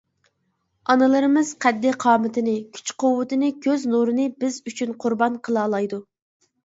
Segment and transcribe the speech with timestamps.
[0.93, 6.01] ئانىلىرىمىز قەددى-قامىتىنى، كۈچ-قۇۋۋىتىنى، كۆز نۇرىنى بىز ئۈچۈن قۇربان قىلالايدۇ.